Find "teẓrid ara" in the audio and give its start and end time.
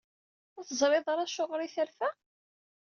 0.65-1.23